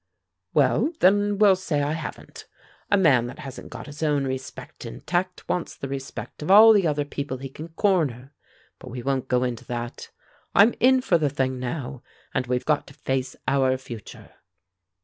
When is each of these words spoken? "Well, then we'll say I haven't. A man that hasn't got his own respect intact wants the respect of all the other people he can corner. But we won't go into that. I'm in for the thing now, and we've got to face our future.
"Well, 0.55 0.91
then 0.99 1.37
we'll 1.37 1.55
say 1.55 1.83
I 1.83 1.91
haven't. 1.93 2.47
A 2.89 2.97
man 2.97 3.27
that 3.27 3.37
hasn't 3.37 3.69
got 3.69 3.85
his 3.85 4.01
own 4.01 4.25
respect 4.25 4.83
intact 4.83 5.47
wants 5.47 5.75
the 5.75 5.87
respect 5.87 6.41
of 6.41 6.49
all 6.49 6.73
the 6.73 6.87
other 6.87 7.05
people 7.05 7.37
he 7.37 7.49
can 7.49 7.67
corner. 7.67 8.33
But 8.79 8.89
we 8.89 9.03
won't 9.03 9.27
go 9.27 9.43
into 9.43 9.65
that. 9.65 10.09
I'm 10.55 10.73
in 10.79 11.01
for 11.01 11.19
the 11.19 11.29
thing 11.29 11.59
now, 11.59 12.01
and 12.33 12.47
we've 12.47 12.65
got 12.65 12.87
to 12.87 12.95
face 12.95 13.35
our 13.47 13.77
future. 13.77 14.31